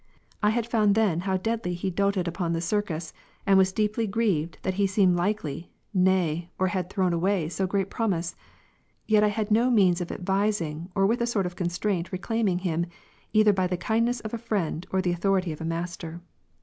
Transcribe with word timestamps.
I 0.41 0.49
had 0.49 0.65
found 0.65 0.95
then 0.95 1.19
how 1.29 1.37
deadly 1.37 1.75
he 1.75 1.91
doted 1.91 2.27
upon 2.27 2.53
the 2.53 2.59
Circus, 2.59 3.13
and 3.45 3.55
was 3.55 3.71
deeply 3.71 4.07
grieved 4.07 4.57
that 4.63 4.73
he 4.73 4.87
seemed 4.87 5.15
likely, 5.15 5.71
nay, 5.93 6.49
or 6.57 6.69
had 6.69 6.89
thrown 6.89 7.13
away 7.13 7.49
so 7.49 7.67
great 7.67 7.91
promise: 7.91 8.35
yet 9.05 9.21
had 9.21 9.47
I 9.49 9.53
no 9.53 9.69
means 9.69 10.01
of 10.01 10.11
advising 10.11 10.89
or 10.95 11.05
with 11.05 11.21
a 11.21 11.27
sort 11.27 11.45
of 11.45 11.55
constraint 11.55 12.11
reclaiming 12.11 12.57
him, 12.57 12.87
either 13.31 13.53
by 13.53 13.67
the 13.67 13.77
kindness 13.77 14.21
of 14.21 14.33
a 14.33 14.39
friend, 14.39 14.87
or 14.89 15.03
the 15.03 15.11
authority 15.11 15.51
of 15.51 15.61
a 15.61 15.65
master. 15.65 16.19